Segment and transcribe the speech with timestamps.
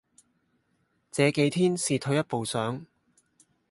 [1.11, 2.87] 這幾天是退一步想：